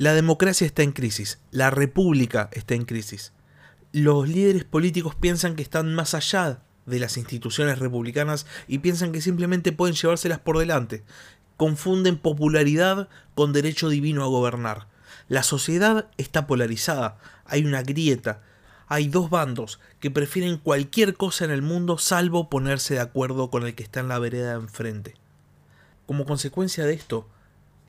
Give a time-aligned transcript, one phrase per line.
[0.00, 3.34] La democracia está en crisis, la república está en crisis.
[3.92, 9.20] Los líderes políticos piensan que están más allá de las instituciones republicanas y piensan que
[9.20, 11.02] simplemente pueden llevárselas por delante.
[11.58, 14.86] Confunden popularidad con derecho divino a gobernar.
[15.28, 18.40] La sociedad está polarizada, hay una grieta,
[18.86, 23.66] hay dos bandos que prefieren cualquier cosa en el mundo salvo ponerse de acuerdo con
[23.66, 25.16] el que está en la vereda de enfrente.
[26.06, 27.28] Como consecuencia de esto,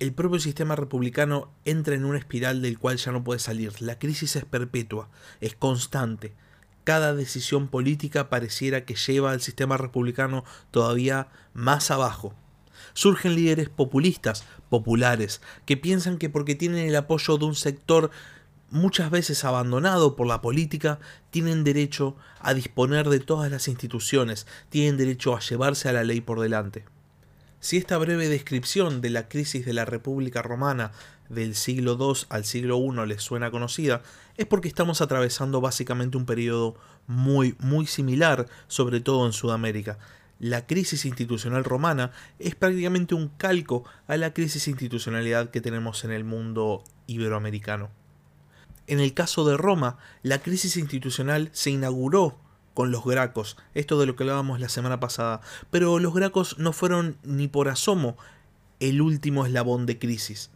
[0.02, 3.84] el propio sistema republicano entra en una espiral del cual ya no puede salir.
[3.84, 5.10] La crisis es perpetua,
[5.42, 6.34] es constante.
[6.84, 12.34] Cada decisión política pareciera que lleva al sistema republicano todavía más abajo.
[12.96, 18.10] Surgen líderes populistas, populares, que piensan que porque tienen el apoyo de un sector
[18.72, 20.98] muchas veces abandonado por la política,
[21.30, 26.22] tienen derecho a disponer de todas las instituciones, tienen derecho a llevarse a la ley
[26.22, 26.86] por delante.
[27.62, 30.92] Si esta breve descripción de la crisis de la República Romana
[31.30, 34.02] del siglo II al siglo I les suena conocida,
[34.36, 40.00] es porque estamos atravesando básicamente un periodo muy, muy similar, sobre todo en Sudamérica.
[40.40, 46.10] La crisis institucional romana es prácticamente un calco a la crisis institucionalidad que tenemos en
[46.10, 47.92] el mundo iberoamericano.
[48.88, 52.40] En el caso de Roma, la crisis institucional se inauguró
[52.74, 56.74] con los Gracos, esto de lo que hablábamos la semana pasada, pero los Gracos no
[56.74, 58.18] fueron ni por asomo
[58.80, 60.52] el último eslabón de crisis.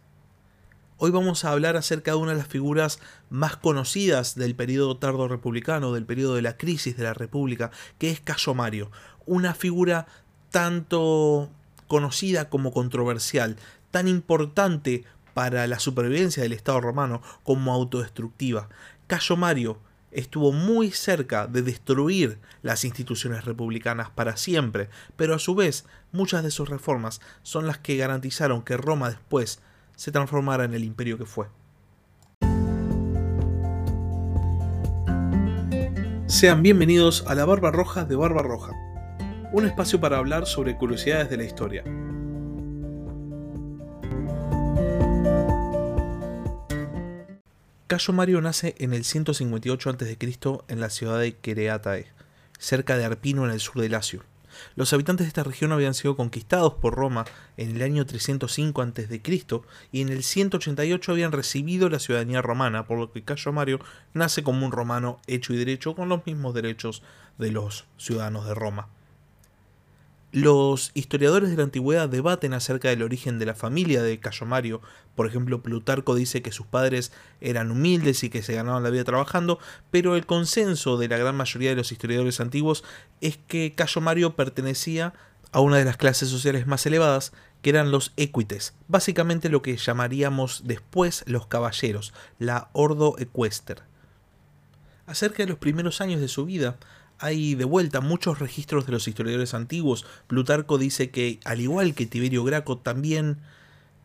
[0.98, 5.28] Hoy vamos a hablar acerca de una de las figuras más conocidas del periodo tardo
[5.28, 8.90] republicano, del periodo de la crisis de la República, que es Cayo Mario,
[9.26, 10.06] una figura
[10.50, 11.50] tanto
[11.86, 13.56] conocida como controversial,
[13.90, 18.70] tan importante para la supervivencia del Estado romano como autodestructiva.
[19.06, 19.78] Cayo Mario
[20.16, 26.42] estuvo muy cerca de destruir las instituciones republicanas para siempre, pero a su vez muchas
[26.42, 29.60] de sus reformas son las que garantizaron que Roma después
[29.94, 31.48] se transformara en el imperio que fue.
[36.26, 38.72] Sean bienvenidos a la Barba Roja de Barba Roja,
[39.52, 41.84] un espacio para hablar sobre curiosidades de la historia.
[47.88, 50.18] Cayo Mario nace en el 158 a.C.
[50.66, 52.06] en la ciudad de Quereatae,
[52.58, 54.24] cerca de Arpino en el sur de Lacio.
[54.74, 57.26] Los habitantes de esta región habían sido conquistados por Roma
[57.56, 59.22] en el año 305 a.C.
[59.92, 63.78] y en el 188 habían recibido la ciudadanía romana, por lo que Cayo Mario
[64.14, 67.04] nace como un romano hecho y derecho con los mismos derechos
[67.38, 68.88] de los ciudadanos de Roma.
[70.32, 74.82] Los historiadores de la antigüedad debaten acerca del origen de la familia de Cayo Mario.
[75.14, 79.04] Por ejemplo, Plutarco dice que sus padres eran humildes y que se ganaban la vida
[79.04, 79.58] trabajando,
[79.90, 82.84] pero el consenso de la gran mayoría de los historiadores antiguos
[83.20, 85.14] es que Cayo Mario pertenecía
[85.52, 87.32] a una de las clases sociales más elevadas,
[87.62, 93.82] que eran los equites, básicamente lo que llamaríamos después los caballeros, la ordo equester.
[95.06, 96.76] Acerca de los primeros años de su vida,
[97.18, 100.06] hay de vuelta muchos registros de los historiadores antiguos.
[100.26, 103.38] Plutarco dice que, al igual que Tiberio Graco, también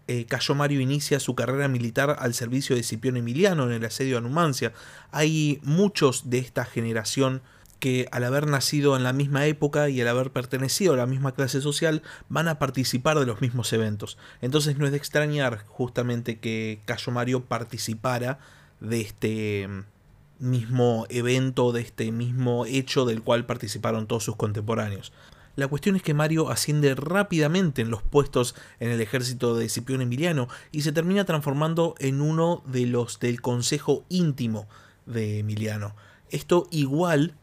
[0.08, 4.18] eh, Cayo Mario inicia su carrera militar al servicio de Cipión Emiliano en el asedio
[4.18, 4.74] a Numancia.
[5.12, 7.42] Hay muchos de esta generación
[7.80, 11.34] que al haber nacido en la misma época y al haber pertenecido a la misma
[11.34, 14.18] clase social van a participar de los mismos eventos.
[14.42, 18.38] Entonces no es de extrañar justamente que Cayo Mario participara
[18.82, 19.68] de este
[20.42, 25.14] mismo evento, de este mismo hecho del cual participaron todos sus contemporáneos.
[25.56, 30.02] La cuestión es que Mario asciende rápidamente en los puestos en el ejército de Cipión
[30.02, 34.68] Emiliano y se termina transformando en uno de los del consejo íntimo
[35.06, 35.94] de Emiliano.
[36.30, 37.36] Esto igual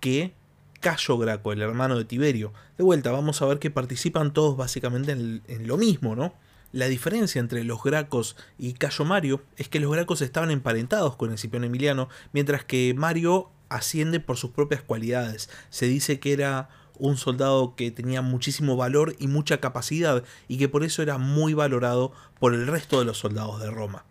[0.00, 0.32] que
[0.80, 2.52] Cayo Graco, el hermano de Tiberio.
[2.76, 6.34] De vuelta, vamos a ver que participan todos básicamente en, en lo mismo, ¿no?
[6.72, 11.30] La diferencia entre los Gracos y Cayo Mario es que los Gracos estaban emparentados con
[11.30, 15.50] el Cipión Emiliano, mientras que Mario asciende por sus propias cualidades.
[15.68, 20.70] Se dice que era un soldado que tenía muchísimo valor y mucha capacidad y que
[20.70, 24.06] por eso era muy valorado por el resto de los soldados de Roma.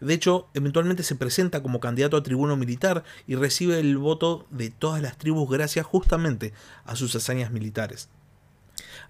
[0.00, 4.70] De hecho, eventualmente se presenta como candidato a tribuno militar y recibe el voto de
[4.70, 8.08] todas las tribus gracias justamente a sus hazañas militares.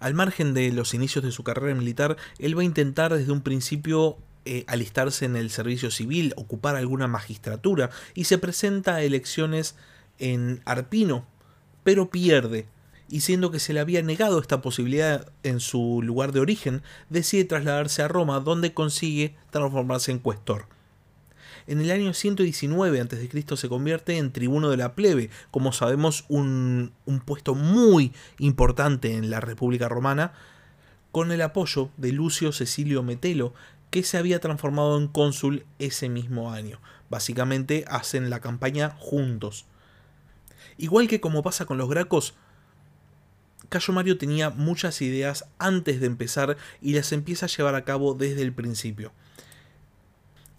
[0.02, 3.40] Al margen de los inicios de su carrera militar, él va a intentar desde un
[3.40, 9.76] principio eh, alistarse en el servicio civil, ocupar alguna magistratura y se presenta a elecciones
[10.18, 11.24] en Arpino,
[11.84, 12.66] pero pierde.
[13.08, 17.44] Y siendo que se le había negado esta posibilidad en su lugar de origen, decide
[17.44, 20.66] trasladarse a Roma, donde consigue transformarse en cuestor.
[21.66, 23.56] En el año 119 a.C.
[23.56, 26.92] se convierte en tribuno de la plebe, como sabemos un,
[27.24, 30.32] puesto muy importante en la República Romana,
[31.12, 33.54] con el apoyo de Lucio Cecilio Metelo,
[33.90, 36.80] que se había transformado en cónsul ese mismo año.
[37.10, 39.66] Básicamente hacen la campaña juntos.
[40.78, 42.34] Igual que como pasa con los Gracos,
[43.68, 48.14] Cayo Mario tenía muchas ideas antes de empezar y las empieza a llevar a cabo
[48.14, 49.12] desde el principio.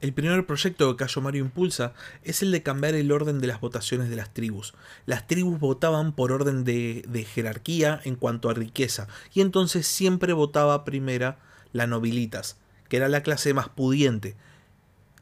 [0.03, 1.93] El primer proyecto que Cayo Mario impulsa
[2.25, 4.73] es el de cambiar el orden de las votaciones de las tribus.
[5.05, 10.33] Las tribus votaban por orden de, de jerarquía en cuanto a riqueza, y entonces siempre
[10.33, 11.39] votaba primera
[11.71, 12.57] la nobilitas,
[12.89, 14.35] que era la clase más pudiente.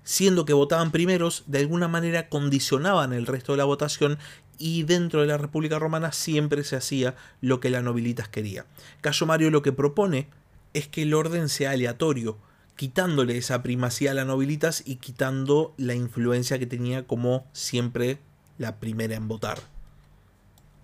[0.03, 4.17] Siendo que votaban primeros, de alguna manera condicionaban el resto de la votación
[4.57, 8.65] y dentro de la República Romana siempre se hacía lo que la nobilitas quería.
[9.01, 10.27] Cayo Mario lo que propone
[10.73, 12.39] es que el orden sea aleatorio,
[12.75, 18.19] quitándole esa primacía a la nobilitas y quitando la influencia que tenía como siempre
[18.57, 19.59] la primera en votar.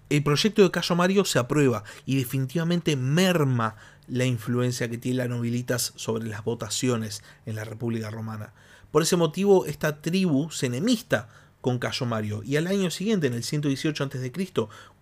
[0.09, 3.75] El proyecto de Cayo Mario se aprueba y definitivamente merma
[4.07, 8.53] la influencia que tiene la nobilitas sobre las votaciones en la República Romana.
[8.91, 11.27] Por ese motivo, esta tribu se enemista
[11.59, 12.41] con Cayo Mario.
[12.43, 14.31] Y al año siguiente, en el 118 a.C.,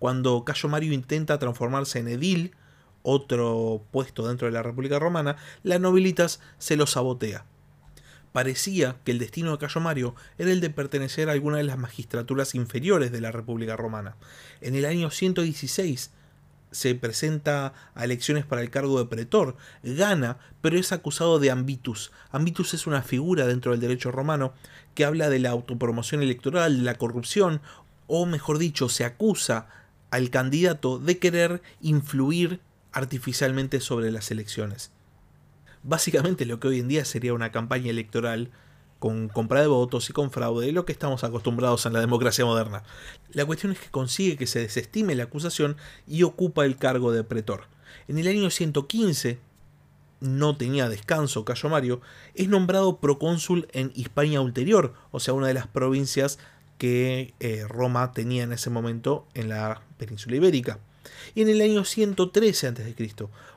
[0.00, 2.54] cuando Cayo Mario intenta transformarse en edil,
[3.06, 7.46] otro puesto dentro de la República Romana, la nobilitas se lo sabotea.
[8.32, 11.78] Parecía que el destino de Cayo Mario era el de pertenecer a alguna de las
[11.78, 14.16] magistraturas inferiores de la República Romana.
[14.60, 16.10] En el año 116
[16.72, 22.10] se presenta a elecciones para el cargo de pretor, gana, pero es acusado de ambitus.
[22.32, 24.52] Ambitus es una figura dentro del derecho romano
[24.94, 27.62] que habla de la autopromoción electoral, de la corrupción,
[28.08, 29.68] o mejor dicho, se acusa
[30.10, 32.60] al candidato de querer influir
[32.96, 34.90] artificialmente sobre las elecciones.
[35.82, 38.50] Básicamente lo que hoy en día sería una campaña electoral
[38.98, 42.84] con compra de votos y con fraude, lo que estamos acostumbrados en la democracia moderna.
[43.32, 45.76] La cuestión es que consigue que se desestime la acusación
[46.06, 47.64] y ocupa el cargo de pretor.
[48.08, 49.40] En el año 115,
[50.20, 52.00] no tenía descanso Cayo Mario,
[52.34, 56.38] es nombrado procónsul en Hispania Ulterior, o sea, una de las provincias
[56.78, 60.78] que eh, Roma tenía en ese momento en la península ibérica.
[61.34, 63.06] Y en el año 113 a.C.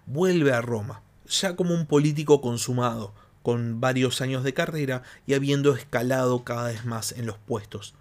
[0.06, 5.74] vuelve a Roma, ya como un político consumado, con varios años de carrera y habiendo
[5.76, 7.96] escalado cada vez más en los puestos.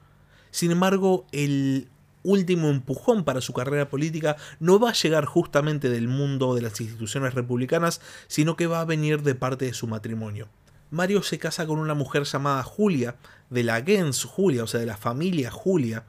[0.51, 1.89] Sin embargo, el
[2.23, 6.81] último empujón para su carrera política no va a llegar justamente del mundo de las
[6.81, 10.49] instituciones republicanas, sino que va a venir de parte de su matrimonio.
[10.91, 13.17] Mario se casa con una mujer llamada Julia,
[13.51, 16.05] de la gens Julia, o sea, de la familia Julia,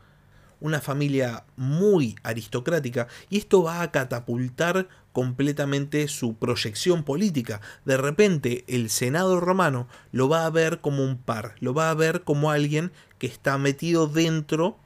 [0.61, 7.61] una familia muy aristocrática, y esto va a catapultar completamente su proyección política.
[7.85, 11.95] De repente el Senado romano lo va a ver como un par, lo va a
[11.95, 14.77] ver como alguien que está metido dentro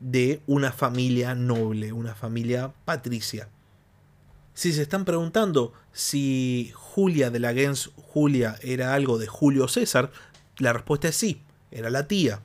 [0.00, 3.48] de una familia noble, una familia patricia.
[4.54, 10.10] Si se están preguntando si Julia de la gens Julia era algo de Julio César,
[10.58, 12.40] la respuesta es sí, era la tía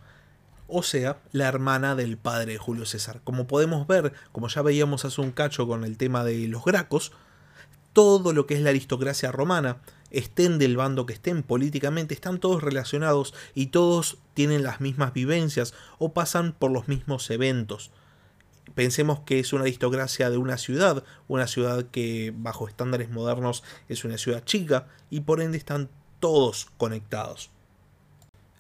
[0.68, 3.22] o sea, la hermana del padre de Julio César.
[3.24, 7.12] Como podemos ver, como ya veíamos hace un cacho con el tema de los gracos,
[7.94, 9.78] todo lo que es la aristocracia romana,
[10.12, 15.74] estén del bando que estén políticamente, están todos relacionados y todos tienen las mismas vivencias
[15.98, 17.92] o pasan por los mismos eventos.
[18.76, 24.06] Pensemos que es una aristocracia de una ciudad, una ciudad que bajo estándares modernos es
[24.06, 25.90] una ciudad chica y por ende están
[26.20, 27.50] todos conectados.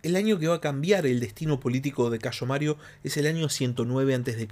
[0.03, 3.49] El año que va a cambiar el destino político de Cayo Mario es el año
[3.49, 4.47] 109 a.C.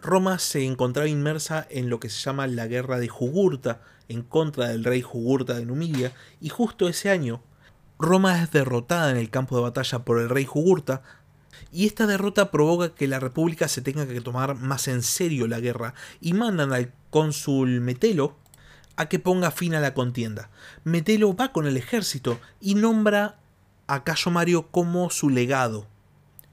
[0.00, 4.68] Roma se encontraba inmersa en lo que se llama la guerra de Jugurta, en contra
[4.68, 7.42] del rey Jugurta de Numidia, y justo ese año
[7.98, 11.02] Roma es derrotada en el campo de batalla por el rey Jugurta,
[11.72, 15.58] y esta derrota provoca que la república se tenga que tomar más en serio la
[15.58, 18.36] guerra, y mandan al cónsul Metelo
[18.94, 20.48] a que ponga fin a la contienda.
[20.84, 23.40] Metelo va con el ejército y nombra
[23.88, 25.86] a Cayo Mario como su legado,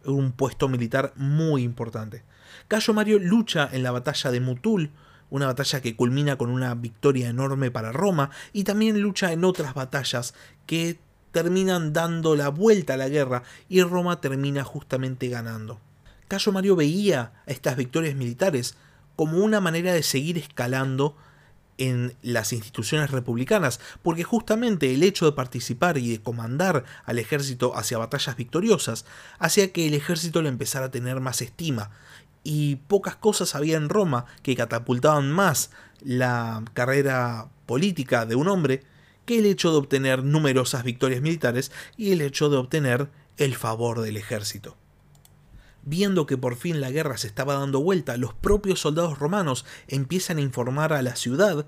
[0.05, 2.23] un puesto militar muy importante.
[2.67, 4.91] Cayo Mario lucha en la batalla de Mutul,
[5.29, 9.73] una batalla que culmina con una victoria enorme para Roma, y también lucha en otras
[9.73, 10.33] batallas
[10.65, 10.97] que
[11.31, 15.81] terminan dando la vuelta a la guerra y Roma termina justamente ganando.
[16.29, 18.77] Cayo Mario veía estas victorias militares
[19.17, 21.17] como una manera de seguir escalando
[21.77, 27.75] en las instituciones republicanas, porque justamente el hecho de participar y de comandar al ejército
[27.75, 29.05] hacia batallas victoriosas
[29.39, 31.91] hacía que el ejército le empezara a tener más estima,
[32.43, 38.83] y pocas cosas había en Roma que catapultaban más la carrera política de un hombre
[39.25, 44.01] que el hecho de obtener numerosas victorias militares y el hecho de obtener el favor
[44.01, 44.77] del ejército.
[45.85, 50.37] Viendo que por fin la guerra se estaba dando vuelta, los propios soldados romanos empiezan
[50.37, 51.65] a informar a la ciudad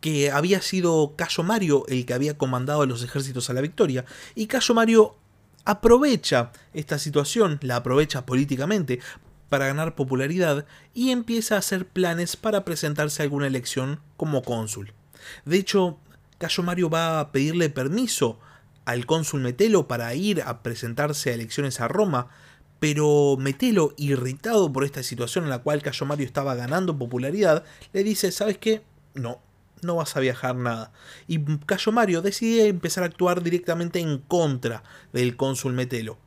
[0.00, 4.04] que había sido Cayo Mario el que había comandado a los ejércitos a la victoria,
[4.34, 5.16] y Cayo Mario
[5.64, 9.00] aprovecha esta situación, la aprovecha políticamente
[9.48, 14.94] para ganar popularidad y empieza a hacer planes para presentarse a alguna elección como cónsul.
[15.44, 15.98] De hecho,
[16.38, 18.40] Cayo Mario va a pedirle permiso
[18.84, 22.28] al cónsul Metelo para ir a presentarse a elecciones a Roma,
[22.82, 27.62] pero Metelo, irritado por esta situación en la cual Cayo Mario estaba ganando popularidad,
[27.92, 28.82] le dice, ¿sabes qué?
[29.14, 29.40] No,
[29.82, 30.92] no vas a viajar nada.
[31.28, 36.18] Y Cayo Mario decide empezar a actuar directamente en contra del cónsul Metelo,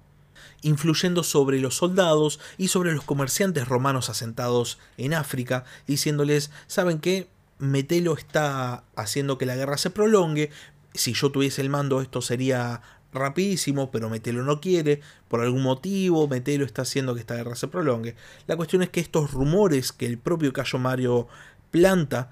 [0.62, 7.28] influyendo sobre los soldados y sobre los comerciantes romanos asentados en África, diciéndoles, ¿saben qué?
[7.60, 10.52] Metelo está haciendo que la guerra se prolongue,
[10.96, 12.82] si yo tuviese el mando esto sería
[13.16, 17.68] rapidísimo, pero Metelo no quiere, por algún motivo Metelo está haciendo que esta guerra se
[17.68, 18.16] prolongue.
[18.48, 21.28] La cuestión es que estos rumores que el propio Cayo Mario
[21.72, 22.32] planta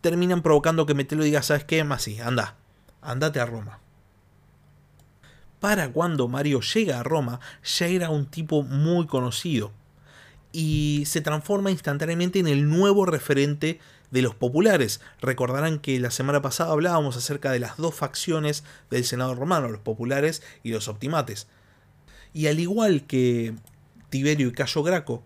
[0.00, 1.82] terminan provocando que Metelo diga, ¿sabes qué?
[1.84, 2.56] Más sí, anda,
[3.02, 3.80] andate a Roma.
[5.60, 9.72] Para cuando Mario llega a Roma, ya era un tipo muy conocido
[10.52, 15.00] y se transforma instantáneamente en el nuevo referente de los populares.
[15.20, 19.80] Recordarán que la semana pasada hablábamos acerca de las dos facciones del Senado romano, los
[19.80, 21.48] populares y los optimates.
[22.32, 23.54] Y al igual que
[24.10, 25.22] Tiberio y Cayo Graco,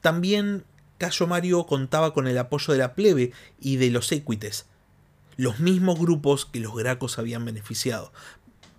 [0.00, 0.64] también
[0.98, 4.66] Cayo Mario contaba con el apoyo de la plebe y de los equites,
[5.36, 8.12] los mismos grupos que los gracos habían beneficiado.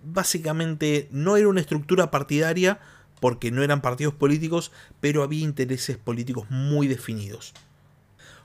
[0.04, 2.80] Básicamente no era una estructura partidaria
[3.20, 7.54] porque no eran partidos políticos, pero había intereses políticos muy definidos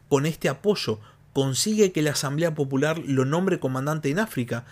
[0.10, 1.00] con este apoyo
[1.34, 4.66] consigue que la Asamblea Popular lo nombre comandante en África,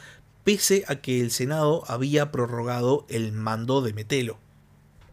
[0.43, 4.39] pese a que el Senado había prorrogado el mando de Metelo.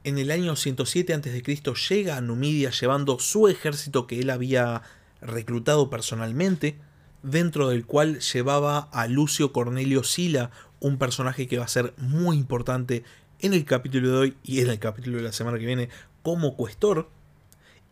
[0.04, 1.42] En el año 107 a.C.
[1.90, 4.82] llega a Numidia llevando su ejército que él había
[5.20, 6.78] reclutado personalmente,
[7.22, 10.50] dentro del cual llevaba a Lucio Cornelio Sila,
[10.80, 13.04] un personaje que va a ser muy importante
[13.38, 15.88] en el capítulo de hoy y en el capítulo de la semana que viene
[16.22, 17.08] como cuestor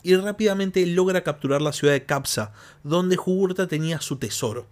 [0.03, 2.53] y rápidamente logra capturar la ciudad de Capsa,
[2.85, 4.67] donde Jugurta tenía su tesoro.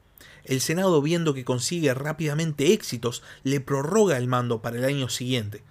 [0.45, 5.63] El Senado, viendo que consigue rápidamente éxitos, le prorroga el mando para el año siguiente.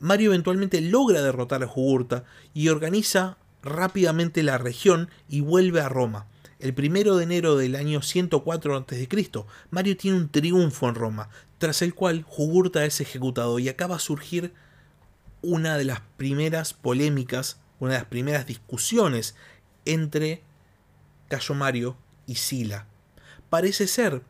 [0.00, 6.26] Mario eventualmente logra derrotar a Jugurta y organiza rápidamente la región y vuelve a Roma.
[6.58, 9.08] El primero de enero del año 104 a.C.,
[9.70, 14.00] Mario tiene un triunfo en Roma, tras el cual Jugurta es ejecutado y acaba a
[14.00, 14.52] surgir
[15.40, 19.34] una de las primeras polémicas una de las primeras discusiones
[19.84, 20.42] entre
[21.28, 22.86] Cayo Mario y Sila.
[23.50, 24.22] Parece ser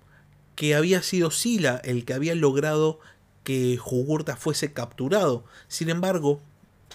[0.55, 3.01] que había sido Sila el que había logrado
[3.45, 5.45] que Jugurta fuese capturado.
[5.69, 6.41] Sin embargo,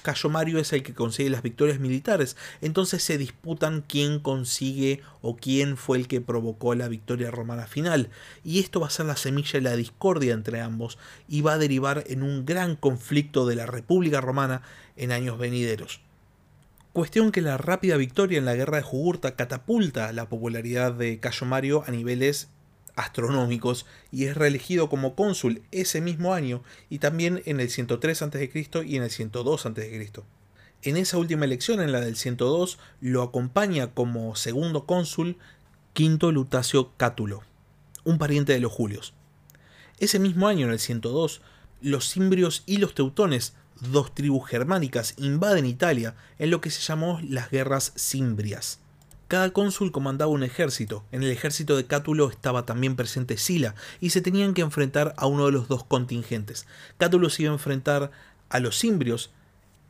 [0.04, 2.36] Cayo Mario es el que consigue las victorias militares.
[2.62, 8.10] Entonces se disputan quién consigue o quién fue el que provocó la victoria romana final.
[8.44, 11.58] Y esto va a ser la semilla de la discordia entre ambos y va a
[11.58, 14.62] derivar en un gran conflicto de la República Romana
[14.98, 16.02] en años venideros.
[16.94, 21.48] Cuestión que la rápida victoria en la guerra de Jugurta catapulta la popularidad de Cayo
[21.48, 22.50] Mario a niveles
[22.96, 28.68] astronómicos y es reelegido como cónsul ese mismo año y también en el 103 a.C.
[28.86, 30.12] y en el 102 a.C.
[30.84, 35.38] En esa última elección, en la del 102, lo acompaña como segundo cónsul
[35.94, 37.42] Quinto Lutacio Cátulo,
[38.04, 39.16] un pariente de los Julios.
[39.98, 41.42] Ese mismo año, en el 102,
[41.82, 47.20] los cimbrios y los teutones dos tribus germánicas invaden Italia en lo que se llamó
[47.24, 48.80] las guerras cimbrias.
[49.28, 54.12] Cada cónsul comandaba un ejército, en el ejército de Cátulo estaba también presente Sila, y
[54.12, 56.68] se tenían que enfrentar a uno de los dos contingentes.
[57.00, 58.12] Cátulo se iba a enfrentar
[58.50, 59.32] a los cimbrios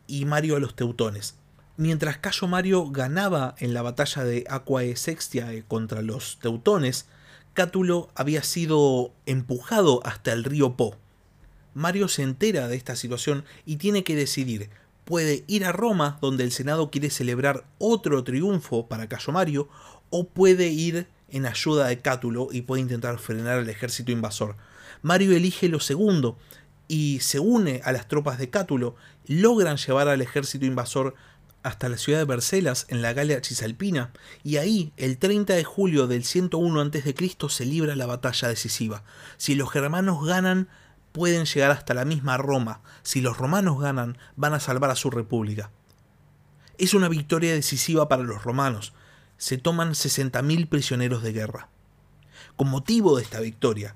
[0.08, 1.36] y Mario a los teutones.
[1.76, 7.08] Mientras Cayo Mario ganaba en la batalla de Aquae Sextiae contra los teutones,
[7.54, 10.96] Cátulo había sido empujado hasta el río Po.
[11.74, 14.70] Mario se entera de esta situación y tiene que decidir.
[15.06, 19.70] Puede ir a Roma, donde el Senado quiere celebrar otro triunfo para Cayo Mario,
[20.10, 24.56] o puede ir en ayuda de Cátulo y puede intentar frenar al ejército invasor.
[25.02, 26.38] Mario elige lo segundo
[26.88, 31.16] y se une a las tropas de Cátulo, logran llevar al ejército invasor
[31.64, 34.12] hasta la ciudad de Bercelas, en la Galia Cisalpina,
[34.44, 37.16] y ahí, el 30 de julio del 101 a.C.,
[37.50, 39.04] se libra la batalla decisiva.
[39.38, 40.68] Si los germanos ganan,
[41.14, 42.82] pueden llegar hasta la misma Roma.
[43.04, 45.72] Si los romanos ganan, van a salvar a su república.
[46.78, 48.94] Es una victoria decisiva para los romanos.
[49.38, 51.70] Se toman 60.000 prisioneros de guerra.
[52.58, 53.96] Con motivo de esta victoria,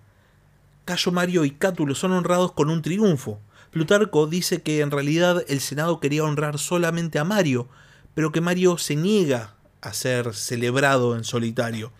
[0.85, 3.41] Cayo Mario y Cátulo son honrados con un triunfo.
[3.71, 7.67] Plutarco dice que en realidad el Senado quería honrar solamente a Mario,
[8.13, 11.91] pero que Mario se niega a ser celebrado en solitario.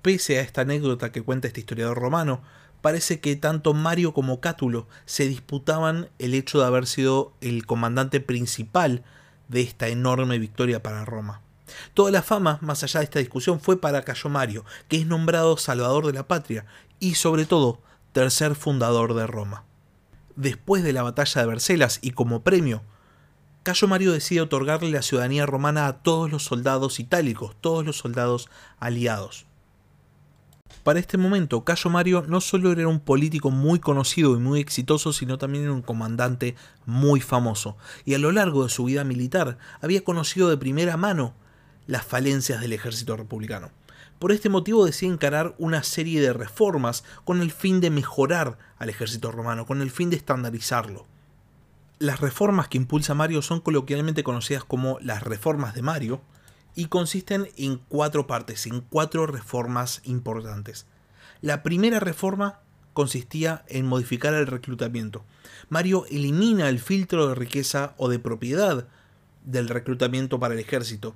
[0.00, 2.42] Pese a esta anécdota que cuenta este historiador romano,
[2.84, 8.20] parece que tanto Mario como Cátulo se disputaban el hecho de haber sido el comandante
[8.20, 9.04] principal
[9.48, 11.40] de esta enorme victoria para Roma.
[11.94, 15.56] Toda la fama, más allá de esta discusión, fue para Cayo Mario, que es nombrado
[15.56, 16.66] Salvador de la Patria
[17.00, 17.80] y sobre todo
[18.12, 19.64] tercer fundador de Roma.
[20.36, 22.82] Después de la batalla de Vercelas y como premio,
[23.62, 28.50] Cayo Mario decide otorgarle la ciudadanía romana a todos los soldados itálicos, todos los soldados
[28.78, 29.46] aliados.
[30.84, 35.14] Para este momento, Cayo Mario no solo era un político muy conocido y muy exitoso,
[35.14, 39.56] sino también era un comandante muy famoso, y a lo largo de su vida militar
[39.80, 41.34] había conocido de primera mano
[41.86, 43.70] las falencias del ejército republicano.
[44.18, 48.90] Por este motivo decide encarar una serie de reformas con el fin de mejorar al
[48.90, 51.06] ejército romano, con el fin de estandarizarlo.
[51.98, 56.20] Las reformas que impulsa Mario son coloquialmente conocidas como las reformas de Mario,
[56.74, 60.86] y consisten en cuatro partes, en cuatro reformas importantes.
[61.40, 62.60] La primera reforma
[62.92, 65.24] consistía en modificar el reclutamiento.
[65.68, 68.86] Mario elimina el filtro de riqueza o de propiedad
[69.44, 71.14] del reclutamiento para el ejército.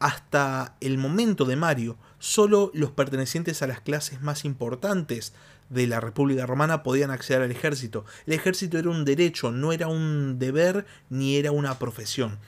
[0.00, 5.32] Hasta el momento de Mario, solo los pertenecientes a las clases más importantes
[5.70, 8.04] de la República Romana podían acceder al ejército.
[8.26, 12.38] El ejército era un derecho, no era un deber ni era una profesión.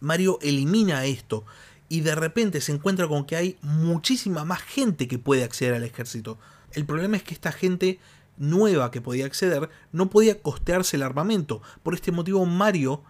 [0.00, 1.44] Mario elimina esto
[1.88, 5.84] y de repente se encuentra con que hay muchísima más gente que puede acceder al
[5.84, 6.38] ejército.
[6.72, 7.98] El problema es que esta gente
[8.36, 11.62] nueva que podía acceder no podía costearse el armamento.
[11.82, 13.02] Por este motivo Mario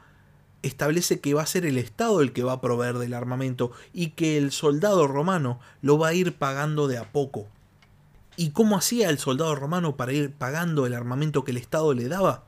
[0.62, 4.10] establece que va a ser el Estado el que va a proveer del armamento y
[4.10, 7.46] que el soldado romano lo va a ir pagando de a poco.
[8.36, 12.08] ¿Y cómo hacía el soldado romano para ir pagando el armamento que el Estado le
[12.08, 12.44] daba?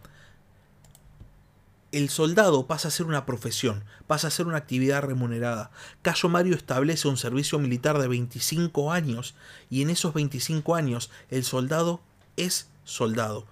[1.91, 5.71] El soldado pasa a ser una profesión, pasa a ser una actividad remunerada.
[6.03, 9.35] Cayo Mario establece un servicio militar de 25 años
[9.71, 12.01] y en esos 25 años el soldado
[12.37, 13.47] es soldado.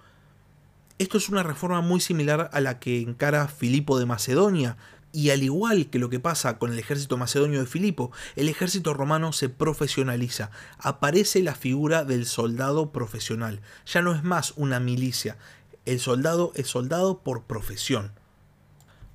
[0.99, 4.77] Esto es una reforma muy similar a la que encara Filipo de Macedonia,
[5.13, 8.93] y al igual que lo que pasa con el ejército macedonio de Filipo, el ejército
[8.93, 10.51] romano se profesionaliza.
[10.77, 13.61] Aparece la figura del soldado profesional.
[13.85, 15.37] Ya no es más una milicia.
[15.85, 18.11] El soldado es soldado por profesión.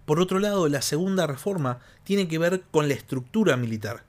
[0.04, 4.04] Por otro lado, la segunda reforma tiene que ver con la estructura militar.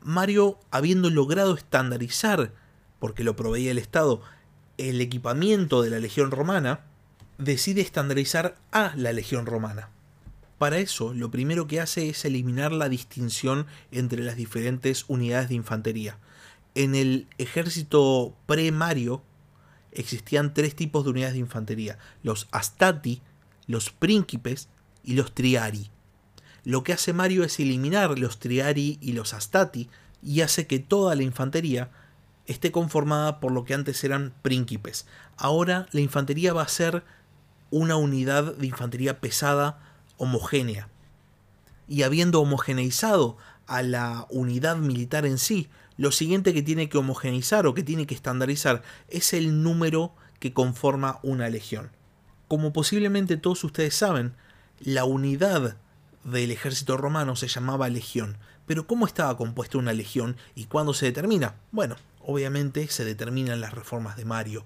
[0.00, 2.52] Mario, habiendo logrado estandarizar,
[2.98, 4.22] porque lo proveía el Estado,
[4.78, 6.80] el equipamiento de la Legión Romana,
[7.36, 9.90] decide estandarizar a la Legión Romana.
[10.58, 15.54] Para eso, lo primero que hace es eliminar la distinción entre las diferentes unidades de
[15.54, 16.18] infantería.
[16.74, 19.22] En el ejército pre-Mario
[19.92, 23.22] existían tres tipos de unidades de infantería: los Astati,
[23.66, 24.68] los Príncipes
[25.08, 25.90] y los Triari.
[26.64, 29.88] Lo que hace Mario es eliminar los Triari y los Astati
[30.22, 31.90] y hace que toda la infantería
[32.44, 35.06] esté conformada por lo que antes eran príncipes.
[35.38, 37.04] Ahora la infantería va a ser
[37.70, 39.80] una unidad de infantería pesada
[40.18, 40.90] homogénea.
[41.88, 47.66] Y habiendo homogeneizado a la unidad militar en sí, lo siguiente que tiene que homogeneizar
[47.66, 51.92] o que tiene que estandarizar es el número que conforma una legión.
[52.46, 54.34] Como posiblemente todos ustedes saben,
[54.80, 55.76] la unidad
[56.24, 58.36] del ejército romano se llamaba legión.
[58.66, 61.54] Pero ¿cómo estaba compuesta una legión y cuándo se determina?
[61.72, 64.64] Bueno, obviamente se determinan las reformas de Mario.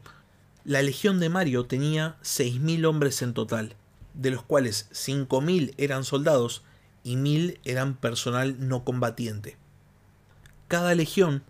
[0.64, 3.76] La legión de Mario tenía 6.000 hombres en total,
[4.14, 6.62] de los cuales 5.000 eran soldados
[7.04, 9.56] y 1.000 eran personal no combatiente.
[10.68, 11.42] Cada legión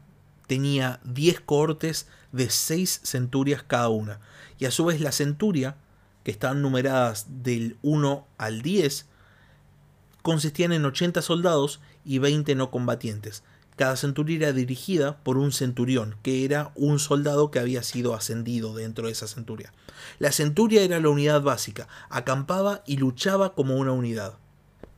[0.46, 4.20] tenía 10 cohortes de 6 centurias cada una,
[4.58, 5.76] y a su vez la centuria
[6.24, 9.06] que están numeradas del 1 al 10,
[10.22, 13.42] consistían en 80 soldados y 20 no combatientes.
[13.76, 18.74] Cada centuria era dirigida por un centurión, que era un soldado que había sido ascendido
[18.74, 19.72] dentro de esa centuria.
[20.18, 24.34] La centuria era la unidad básica, acampaba y luchaba como una unidad.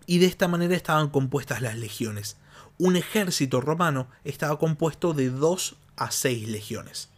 [0.06, 2.36] Y de esta manera estaban compuestas las legiones.
[2.76, 7.08] Un ejército romano estaba compuesto de 2 a 6 legiones.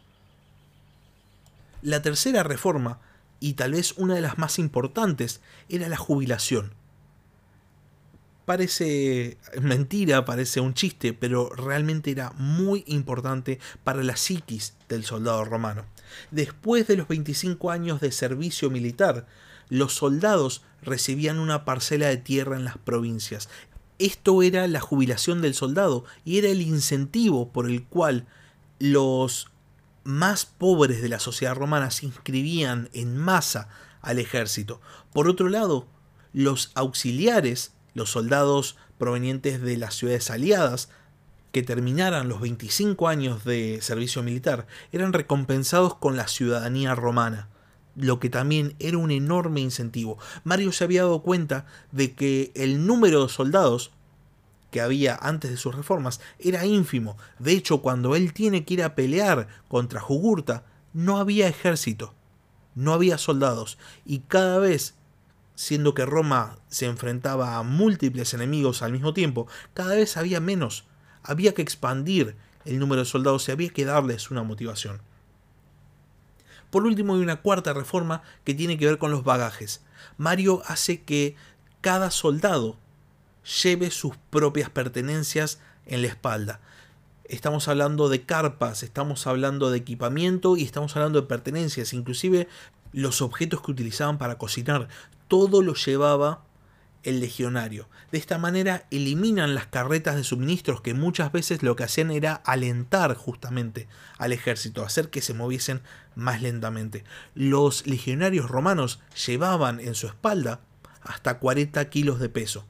[1.83, 3.01] La tercera reforma
[3.41, 6.75] y tal vez una de las más importantes, era la jubilación.
[8.45, 15.45] Parece mentira, parece un chiste, pero realmente era muy importante para la psiquis del soldado
[15.45, 15.85] romano.
[16.31, 19.27] Después de los 25 años de servicio militar,
[19.69, 23.49] los soldados recibían una parcela de tierra en las provincias.
[23.99, 28.27] Esto era la jubilación del soldado y era el incentivo por el cual
[28.79, 29.51] los
[30.07, 33.69] más pobres de la sociedad romana se inscribían en masa
[34.01, 34.81] al ejército.
[35.13, 35.87] Por otro lado,
[36.33, 40.89] los auxiliares, los soldados provenientes de las ciudades aliadas,
[41.53, 47.49] que terminaran los 25 años de servicio militar eran recompensados con la ciudadanía romana,
[47.97, 50.19] lo que también era un enorme incentivo.
[50.45, 53.91] Mario se había dado cuenta de que el número de soldados
[54.77, 57.17] que había antes de sus reformas era ínfimo.
[57.39, 62.13] De hecho, cuando él tiene que ir a pelear contra Jugurta, no había ejército,
[62.75, 64.95] no había soldados, y cada vez,
[65.55, 70.85] siendo que Roma se enfrentaba a múltiples enemigos al mismo tiempo, cada vez había menos.
[71.23, 72.37] Había que expandir
[72.67, 75.01] el número de soldados y había que darles una motivación.
[76.69, 79.81] Por último, hay una cuarta reforma que tiene que ver con los bagajes.
[80.19, 81.35] Mario hace que
[81.81, 82.77] cada soldado
[83.63, 86.61] lleve sus propias pertenencias en la espalda.
[87.25, 92.49] Estamos hablando de carpas, estamos hablando de equipamiento y estamos hablando de pertenencias, inclusive
[92.93, 94.89] los objetos que utilizaban para cocinar,
[95.29, 96.45] todo lo llevaba
[97.03, 97.89] el legionario.
[98.11, 102.35] De esta manera eliminan las carretas de suministros que muchas veces lo que hacían era
[102.35, 103.87] alentar justamente
[104.19, 105.83] al ejército, hacer que se moviesen
[106.15, 107.05] más lentamente.
[107.35, 110.61] Los legionarios romanos llevaban en su espalda
[111.03, 112.67] hasta 40 kilos de peso.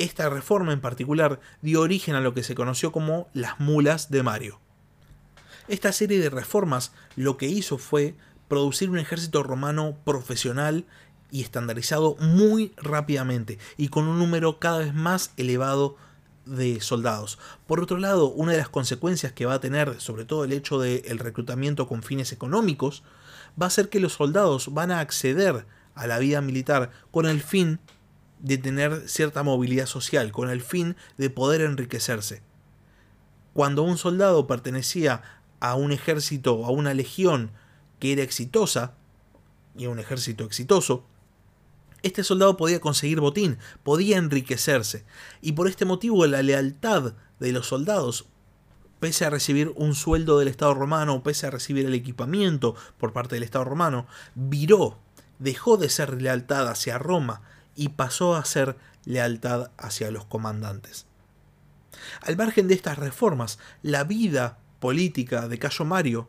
[0.00, 4.22] Esta reforma en particular dio origen a lo que se conoció como las mulas de
[4.22, 4.58] Mario.
[5.68, 8.14] Esta serie de reformas lo que hizo fue
[8.48, 10.86] producir un ejército romano profesional
[11.30, 15.96] y estandarizado muy rápidamente y con un número cada vez más elevado
[16.46, 17.38] de soldados.
[17.66, 20.80] Por otro lado, una de las consecuencias que va a tener, sobre todo el hecho
[20.80, 23.02] del reclutamiento con fines económicos,
[23.60, 27.42] va a ser que los soldados van a acceder a la vida militar con el
[27.42, 27.80] fin
[28.42, 32.42] de tener cierta movilidad social, con el fin de poder enriquecerse.
[33.52, 35.22] Cuando un soldado pertenecía
[35.60, 37.50] a un ejército, a una legión
[37.98, 38.94] que era exitosa,
[39.76, 41.04] y a un ejército exitoso,
[42.02, 45.04] este soldado podía conseguir botín, podía enriquecerse,
[45.42, 48.26] y por este motivo la lealtad de los soldados,
[49.00, 53.36] pese a recibir un sueldo del Estado romano, pese a recibir el equipamiento por parte
[53.36, 54.98] del Estado romano, viró,
[55.38, 57.42] dejó de ser lealtad hacia Roma
[57.80, 61.06] y pasó a ser lealtad hacia los comandantes.
[62.20, 66.28] Al margen de estas reformas, la vida política de Cayo Mario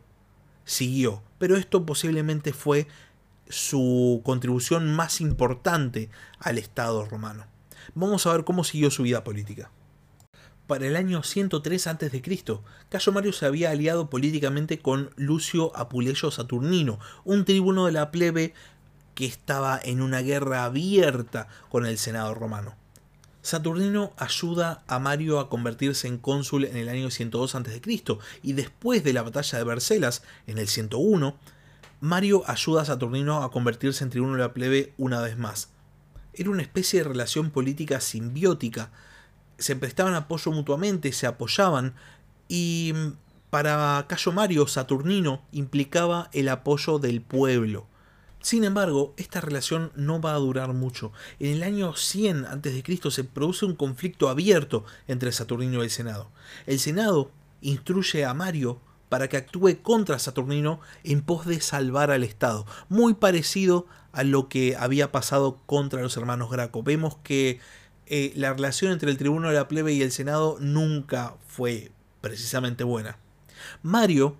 [0.64, 2.88] siguió, pero esto posiblemente fue
[3.50, 6.10] su contribución más importante
[6.40, 7.48] al Estado romano.
[7.96, 9.72] Vamos a ver cómo siguió su vida política.
[10.68, 12.22] Para el año 103 a.C.,
[12.88, 18.54] Cayo Mario se había aliado políticamente con Lucio Apuleyo Saturnino, un tribuno de la plebe
[19.15, 22.76] que estaba en una guerra abierta con el Senado romano.
[23.41, 27.82] Saturnino ayuda a Mario a convertirse en cónsul en el año 102 a.C.
[28.43, 31.36] y después de la batalla de Bercelas, en el 101,
[32.02, 35.69] Mario ayuda a Saturnino a convertirse en tribuno de la plebe una vez más.
[36.34, 38.91] Era una especie de relación política simbiótica.
[39.58, 41.95] Se prestaban apoyo mutuamente, se apoyaban
[42.47, 43.13] y mm,
[43.50, 47.88] para Cayo Mario Saturnino implicaba el apoyo del pueblo.
[48.42, 51.12] Sin embargo, esta relación no va a durar mucho.
[51.40, 53.12] En el año 100 a.C.
[53.12, 56.32] se produce un conflicto abierto entre Saturnino y el Senado.
[56.66, 62.24] El Senado instruye a Mario para que actúe contra Saturnino en pos de salvar al
[62.24, 62.66] Estado.
[62.90, 66.82] Muy parecido a lo que había pasado contra los hermanos Graco.
[66.82, 67.60] Vemos que
[68.08, 72.84] eh, la relación entre el tribuno de la plebe y el Senado nunca fue precisamente
[72.84, 73.20] buena.
[73.84, 74.36] Mario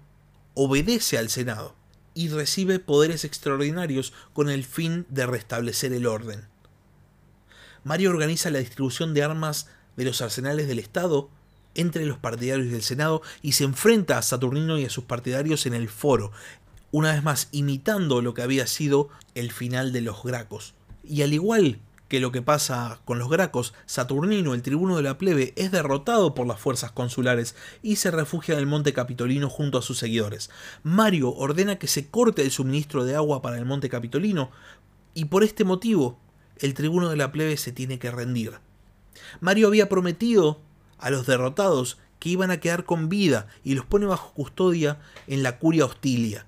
[0.56, 1.76] obedece al Senado
[2.14, 6.46] y recibe poderes extraordinarios con el fin de restablecer el orden.
[7.84, 11.30] Mario organiza la distribución de armas de los arsenales del Estado
[11.74, 15.74] entre los partidarios del Senado y se enfrenta a Saturnino y a sus partidarios en
[15.74, 16.32] el foro,
[16.92, 20.74] una vez más imitando lo que había sido el final de los Gracos.
[21.04, 21.80] Y al igual
[22.12, 26.36] que lo que pasa con los Gracos, Saturnino, el tribuno de la plebe, es derrotado
[26.36, 30.50] por las fuerzas consulares y se refugia en el monte Capitolino junto a sus seguidores.
[30.84, 34.52] Mario ordena que se corte el suministro de agua para el monte Capitolino
[35.14, 36.20] y por este motivo
[36.58, 38.60] el tribuno de la plebe se tiene que rendir.
[39.40, 40.60] Mario había prometido
[40.98, 45.44] a los derrotados que iban a quedar con vida y los pone bajo custodia en
[45.44, 46.46] la curia hostilia.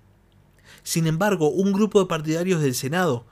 [0.84, 3.28] Sin embargo, un grupo de partidarios del Senado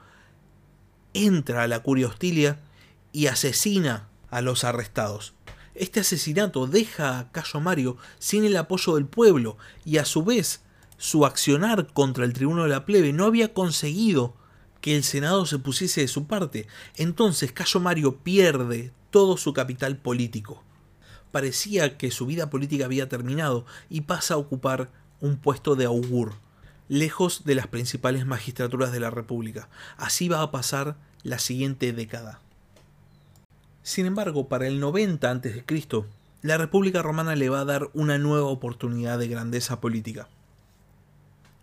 [1.14, 2.60] entra a la curia hostilia
[3.12, 5.34] y asesina a los arrestados.
[5.74, 10.62] Este asesinato deja a Cayo Mario sin el apoyo del pueblo y a su vez
[10.98, 14.34] su accionar contra el tribuno de la plebe no había conseguido
[14.80, 16.66] que el Senado se pusiese de su parte.
[16.96, 20.62] Entonces Cayo Mario pierde todo su capital político
[21.32, 26.34] parecía que su vida política había terminado y pasa a ocupar un puesto de augur,
[26.92, 29.70] lejos de las principales magistraturas de la República.
[29.96, 32.38] Así va a pasar la siguiente década.
[33.82, 35.64] Sin embargo, para el 90 a.C.,
[36.42, 40.28] la República Romana le va a dar una nueva oportunidad de grandeza política.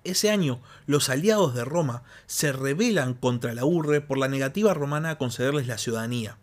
[0.04, 5.12] Ese año, los aliados de Roma se rebelan contra la urre por la negativa romana
[5.12, 6.40] a concederles la ciudadanía.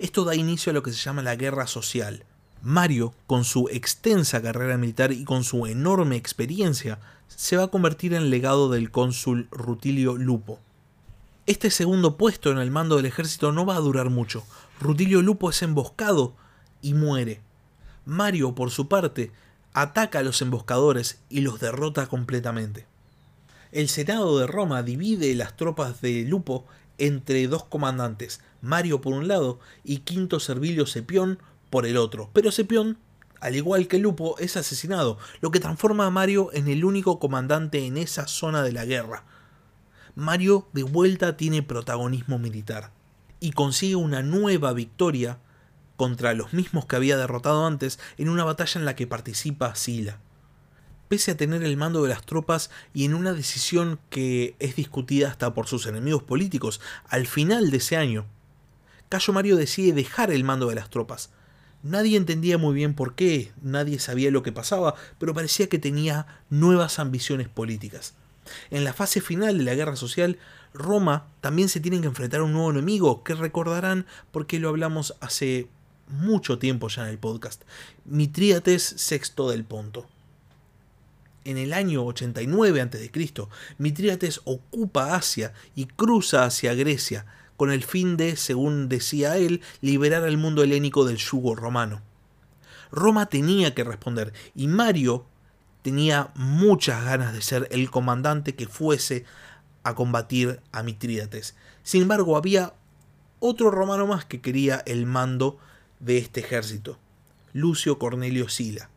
[0.00, 2.24] Esto da inicio a lo que se llama la guerra social.
[2.64, 6.98] Mario, con su extensa carrera militar y con su enorme experiencia,
[7.28, 10.58] se va a convertir en legado del cónsul Rutilio Lupo.
[11.44, 14.44] Este segundo puesto en el mando del ejército no va a durar mucho.
[14.80, 16.36] Rutilio Lupo es emboscado
[16.80, 17.42] y muere.
[18.06, 19.30] Mario, por su parte,
[19.74, 22.86] ataca a los emboscadores y los derrota completamente.
[23.72, 26.64] El Senado de Roma divide las tropas de Lupo
[26.96, 31.38] entre dos comandantes, Mario por un lado y Quinto Servilio Cepión
[31.74, 32.30] por el otro.
[32.32, 32.98] Pero Cepión,
[33.40, 37.84] al igual que Lupo, es asesinado, lo que transforma a Mario en el único comandante
[37.84, 39.24] en esa zona de la guerra.
[40.14, 42.92] Mario de vuelta tiene protagonismo militar
[43.40, 45.40] y consigue una nueva victoria
[45.96, 50.20] contra los mismos que había derrotado antes en una batalla en la que participa Sila.
[51.08, 55.26] Pese a tener el mando de las tropas y en una decisión que es discutida
[55.26, 58.26] hasta por sus enemigos políticos, al final de ese año,
[59.08, 61.30] Cayo Mario decide dejar el mando de las tropas.
[61.84, 66.26] Nadie entendía muy bien por qué, nadie sabía lo que pasaba, pero parecía que tenía
[66.48, 68.14] nuevas ambiciones políticas.
[68.70, 70.38] En la fase final de la guerra social,
[70.72, 75.14] Roma también se tiene que enfrentar a un nuevo enemigo, que recordarán porque lo hablamos
[75.20, 75.68] hace
[76.08, 77.62] mucho tiempo ya en el podcast,
[78.06, 80.06] Mitrídates VI del Ponto.
[81.44, 83.10] En el año 89 a.C.,
[83.76, 90.24] Mitrídates ocupa Asia y cruza hacia Grecia, con el fin de, según decía él, liberar
[90.24, 92.02] al mundo helénico del yugo romano.
[92.90, 95.26] Roma tenía que responder y Mario
[95.82, 99.24] tenía muchas ganas de ser el comandante que fuese
[99.82, 101.54] a combatir a Mitrídates.
[101.82, 102.74] Sin embargo, había
[103.38, 105.58] otro romano más que quería el mando
[106.00, 106.98] de este ejército,
[107.52, 108.88] Lucio Cornelio Sila.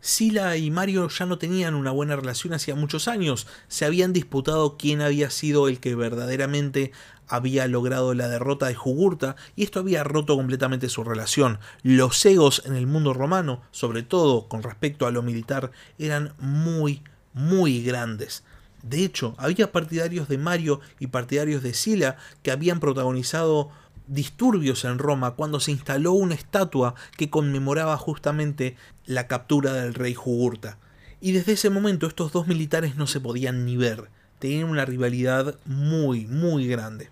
[0.00, 4.76] Sila y Mario ya no tenían una buena relación hacía muchos años, se habían disputado
[4.76, 6.92] quién había sido el que verdaderamente
[7.28, 11.58] había logrado la derrota de Jugurta y esto había roto completamente su relación.
[11.82, 17.02] Los egos en el mundo romano, sobre todo con respecto a lo militar, eran muy,
[17.32, 18.44] muy grandes.
[18.82, 23.70] De hecho, había partidarios de Mario y partidarios de Sila que habían protagonizado
[24.06, 30.14] disturbios en Roma cuando se instaló una estatua que conmemoraba justamente la captura del rey
[30.14, 30.78] Jugurta.
[31.20, 35.58] Y desde ese momento estos dos militares no se podían ni ver, tenían una rivalidad
[35.64, 37.10] muy, muy grande.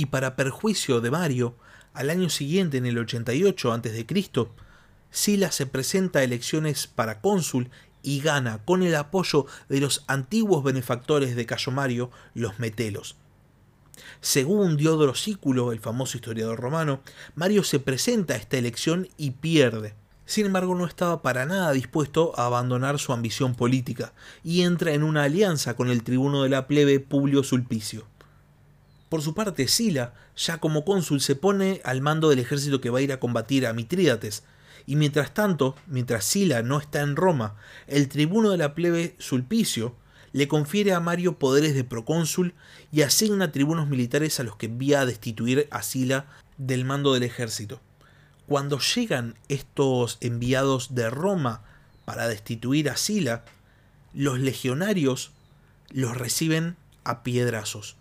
[0.00, 1.56] Y para perjuicio de Mario,
[1.92, 4.06] al año siguiente, en el 88 a.C.,
[5.10, 7.68] Sila se presenta a elecciones para cónsul
[8.02, 13.16] y gana con el apoyo de los antiguos benefactores de Cayo Mario, los metelos.
[14.22, 17.02] Según Diodoro Sículo, el famoso historiador romano,
[17.34, 19.92] Mario se presenta a esta elección y pierde.
[20.24, 25.02] Sin embargo, no estaba para nada dispuesto a abandonar su ambición política y entra en
[25.02, 28.06] una alianza con el tribuno de la plebe Publio Sulpicio.
[29.10, 33.00] Por su parte, Sila, ya como cónsul, se pone al mando del ejército que va
[33.00, 34.44] a ir a combatir a Mitrídates,
[34.86, 37.56] y mientras tanto, mientras Sila no está en Roma,
[37.88, 39.96] el tribuno de la plebe Sulpicio
[40.32, 42.54] le confiere a Mario poderes de procónsul
[42.92, 47.24] y asigna tribunos militares a los que envía a destituir a Sila del mando del
[47.24, 47.80] ejército.
[48.46, 51.64] Cuando llegan estos enviados de Roma
[52.04, 53.44] para destituir a Sila,
[54.14, 55.32] los legionarios
[55.90, 57.96] los reciben a piedrazos.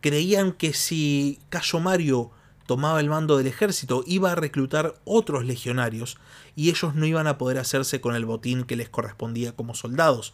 [0.00, 2.30] Creían que si Cayo Mario
[2.66, 6.18] tomaba el mando del ejército, iba a reclutar otros legionarios
[6.54, 10.32] y ellos no iban a poder hacerse con el botín que les correspondía como soldados,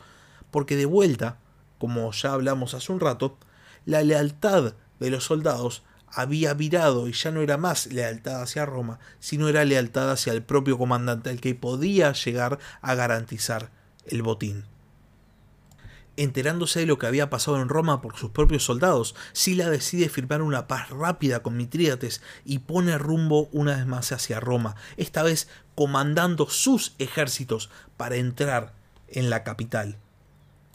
[0.50, 1.38] porque de vuelta,
[1.78, 3.38] como ya hablamos hace un rato,
[3.86, 8.98] la lealtad de los soldados había virado y ya no era más lealtad hacia Roma,
[9.18, 13.70] sino era lealtad hacia el propio comandante, el que podía llegar a garantizar
[14.06, 14.64] el botín.
[16.16, 20.40] Enterándose de lo que había pasado en Roma por sus propios soldados, Sila decide firmar
[20.40, 25.48] una paz rápida con Mitrídates y pone rumbo una vez más hacia Roma, esta vez
[25.74, 28.74] comandando sus ejércitos para entrar
[29.08, 29.98] en la capital.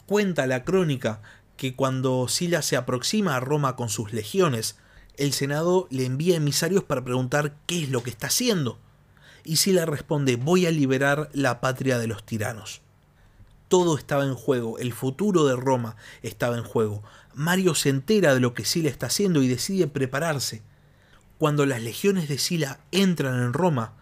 [0.06, 1.22] Cuenta la crónica
[1.56, 4.78] que cuando Sila se aproxima a Roma con sus legiones,
[5.16, 8.78] el Senado le envía emisarios para preguntar qué es lo que está haciendo.
[9.44, 12.80] Y Sila responde, voy a liberar la patria de los tiranos.
[13.72, 17.02] Todo estaba en juego, el futuro de Roma estaba en juego.
[17.32, 20.60] Mario se entera de lo que Sila está haciendo y decide prepararse.
[21.38, 23.94] Cuando las legiones de Sila entran en Roma,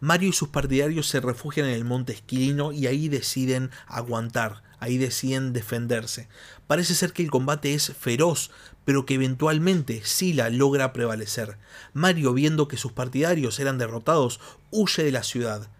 [0.00, 4.98] Mario y sus partidarios se refugian en el monte Esquilino y ahí deciden aguantar, ahí
[4.98, 6.28] deciden defenderse.
[6.66, 8.50] Parece ser que el combate es feroz,
[8.84, 11.56] pero que eventualmente Sila logra prevalecer.
[11.94, 14.38] Mario, viendo que sus partidarios eran derrotados,
[14.70, 15.70] huye de la ciudad.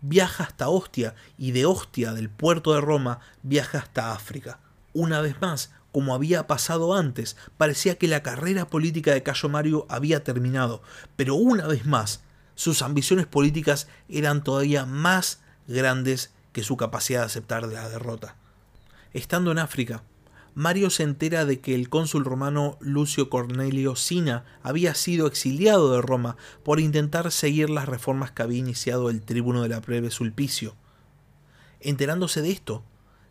[0.00, 4.58] Viaja hasta Ostia y de Ostia, del puerto de Roma, viaja hasta África.
[4.92, 9.86] Una vez más, como había pasado antes, parecía que la carrera política de Cayo Mario
[9.88, 10.82] había terminado,
[11.16, 12.22] pero una vez más,
[12.54, 18.36] sus ambiciones políticas eran todavía más grandes que su capacidad de aceptar la derrota.
[19.12, 20.02] Estando en África,
[20.54, 26.02] Mario se entera de que el cónsul romano Lucio Cornelio Sina había sido exiliado de
[26.02, 30.74] Roma por intentar seguir las reformas que había iniciado el tribuno de la plebe Sulpicio.
[31.80, 32.82] Enterándose de esto,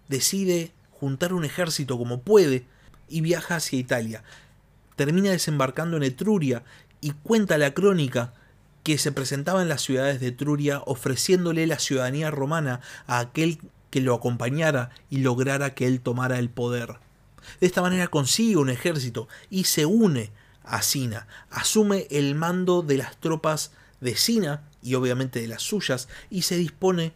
[0.08, 2.66] decide juntar un ejército como puede
[3.10, 4.24] y viaja hacia Italia.
[4.96, 6.64] Termina desembarcando en Etruria
[7.02, 8.34] y cuenta la crónica
[8.84, 14.02] que se presentaba en las ciudades de Etruria ofreciéndole la ciudadanía romana a aquel que
[14.02, 16.98] lo acompañara y lograra que él tomara el poder.
[17.60, 20.32] De esta manera consigue un ejército y se une
[20.64, 23.72] a Sina, asume el mando de las tropas
[24.02, 27.14] de Sina y obviamente de las suyas y se dispone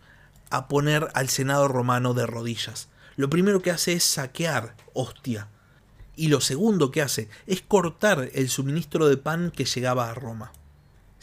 [0.49, 5.47] a poner al Senado romano de rodillas lo primero que hace es saquear Ostia.
[6.15, 10.51] Y lo segundo que hace es cortar el suministro de pan que llegaba a Roma.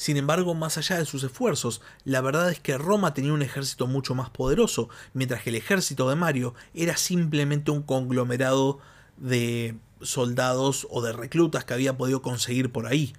[0.00, 3.86] Sin embargo, más allá de sus esfuerzos, la verdad es que Roma tenía un ejército
[3.86, 8.78] mucho más poderoso, mientras que el ejército de Mario era simplemente un conglomerado
[9.18, 13.12] de soldados o de reclutas que había podido conseguir por ahí.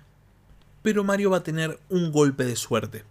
[0.81, 3.03] Pero Mario va a tener un golpe de suerte.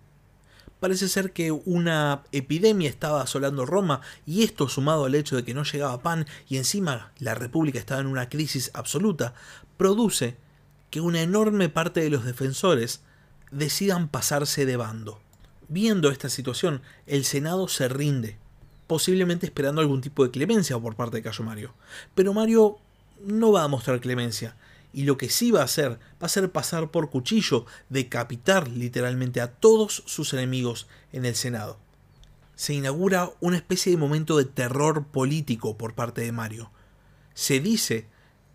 [0.81, 5.55] Parece ser que una epidemia estaba asolando Roma y esto sumado al hecho de que
[5.55, 9.33] no llegaba pan y encima la República estaba en una crisis absoluta,
[9.77, 10.37] produce
[10.91, 13.03] que una enorme parte de los defensores
[13.51, 15.21] decidan pasarse de bando.
[15.69, 18.37] Viendo esta situación, el Senado se rinde,
[18.87, 21.75] posiblemente esperando algún tipo de clemencia por parte de Cayo Mario.
[22.15, 22.79] Pero Mario
[23.25, 24.57] no va a mostrar clemencia,
[24.93, 29.41] y lo que sí va a hacer va a ser pasar por cuchillo, decapitar literalmente
[29.41, 31.79] a todos sus enemigos en el Senado.
[32.57, 36.71] Se inaugura una especie de momento de terror político por parte de Mario.
[37.35, 38.07] Se dice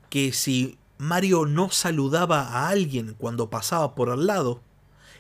[0.10, 4.62] que si Mario no saludaba a alguien cuando pasaba por al lado,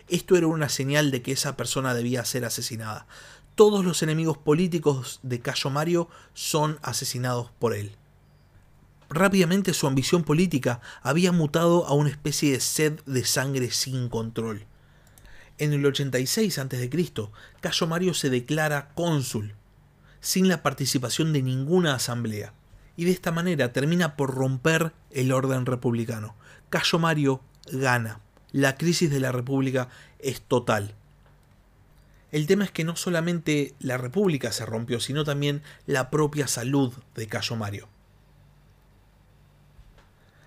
[0.07, 3.07] esto era una señal de que esa persona debía ser asesinada.
[3.55, 7.95] Todos los enemigos políticos de Cayo Mario son asesinados por él.
[9.09, 14.65] Rápidamente su ambición política había mutado a una especie de sed de sangre sin control.
[15.57, 16.89] En el 86 a.C.,
[17.61, 19.55] Cayo Mario se declara cónsul,
[20.19, 22.53] sin la participación de ninguna asamblea,
[22.97, 26.35] y de esta manera termina por romper el orden republicano.
[26.69, 27.41] Cayo Mario
[27.71, 28.24] gana.
[28.55, 30.95] La crisis de la República es total.
[32.31, 36.93] El tema es que no solamente la República se rompió, sino también la propia salud
[37.15, 37.89] de Cayo Mario.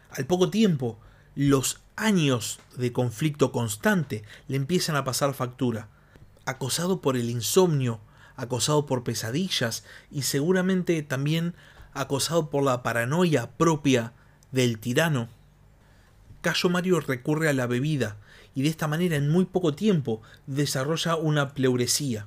[0.08, 0.98] Al poco tiempo,
[1.34, 5.88] los años de conflicto constante le empiezan a pasar factura.
[6.46, 8.00] Acosado por el insomnio,
[8.36, 11.54] acosado por pesadillas y seguramente también
[11.92, 14.14] acosado por la paranoia propia
[14.50, 15.28] del tirano,
[16.40, 18.16] Cayo Mario recurre a la bebida
[18.54, 22.26] y de esta manera en muy poco tiempo desarrolla una pleuresía.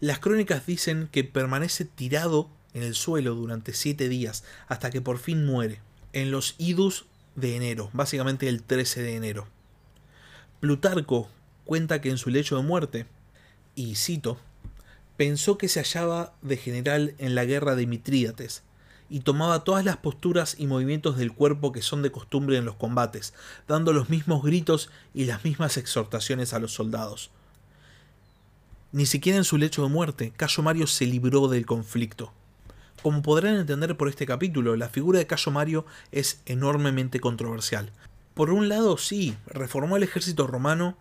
[0.00, 5.18] Las crónicas dicen que permanece tirado en el suelo durante siete días hasta que por
[5.18, 5.80] fin muere
[6.12, 9.48] en los idus de enero, básicamente el 13 de enero.
[10.60, 11.28] Plutarco
[11.64, 13.06] cuenta que en su lecho de muerte,
[13.74, 14.38] y cito,
[15.16, 18.62] pensó que se hallaba de general en la guerra de Mitrídates,
[19.10, 22.76] y tomaba todas las posturas y movimientos del cuerpo que son de costumbre en los
[22.76, 23.34] combates,
[23.68, 27.30] dando los mismos gritos y las mismas exhortaciones a los soldados.
[28.92, 32.32] Ni siquiera en su lecho de muerte, Cayo Mario se libró del conflicto.
[33.02, 37.92] Como podrán entender por este capítulo, la figura de Cayo Mario es enormemente controversial.
[38.34, 40.96] Por un lado, sí, reformó el ejército romano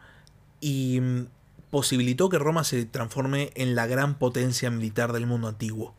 [0.59, 1.27] y mm,
[1.71, 5.95] posibilitó que Roma se transforme en la gran potencia militar del mundo antiguo.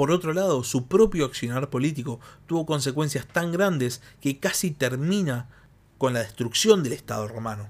[0.00, 5.50] Por otro lado, su propio accionar político tuvo consecuencias tan grandes que casi termina
[5.98, 7.68] con la destrucción del Estado romano.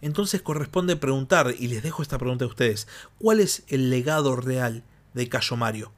[0.00, 4.84] Entonces corresponde preguntar, y les dejo esta pregunta a ustedes, ¿cuál es el legado real
[5.12, 5.92] de Cayo Mario?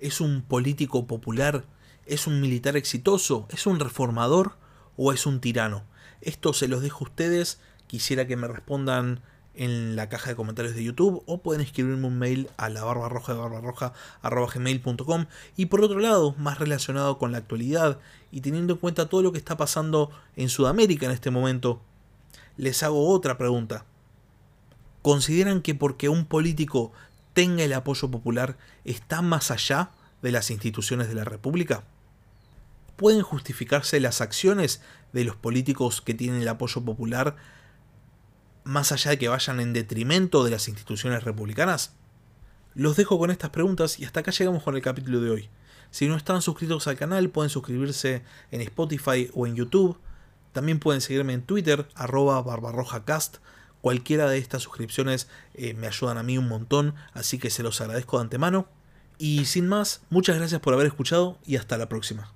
[0.00, 1.66] ¿Es un político popular?
[2.04, 3.46] ¿Es un militar exitoso?
[3.50, 4.56] ¿Es un reformador?
[4.96, 5.84] ¿O es un tirano?
[6.20, 7.60] Esto se los dejo a ustedes.
[7.86, 9.22] Quisiera que me respondan
[9.56, 13.08] en la caja de comentarios de YouTube o pueden escribirme un mail a la barba
[13.08, 13.92] roja de barbarroja
[14.22, 15.26] gmail.com
[15.56, 17.98] y por otro lado, más relacionado con la actualidad
[18.30, 21.80] y teniendo en cuenta todo lo que está pasando en Sudamérica en este momento,
[22.56, 23.84] les hago otra pregunta.
[25.02, 26.92] ¿Consideran que porque un político
[27.32, 29.90] tenga el apoyo popular está más allá
[30.22, 31.84] de las instituciones de la República?
[32.96, 34.80] ¿Pueden justificarse las acciones
[35.12, 37.36] de los políticos que tienen el apoyo popular
[38.66, 41.94] más allá de que vayan en detrimento de las instituciones republicanas?
[42.74, 45.48] Los dejo con estas preguntas y hasta acá llegamos con el capítulo de hoy.
[45.90, 49.98] Si no están suscritos al canal, pueden suscribirse en Spotify o en YouTube.
[50.52, 53.38] También pueden seguirme en Twitter, arroba barbarrojacast.
[53.80, 57.80] Cualquiera de estas suscripciones eh, me ayudan a mí un montón, así que se los
[57.80, 58.68] agradezco de antemano.
[59.16, 62.35] Y sin más, muchas gracias por haber escuchado y hasta la próxima.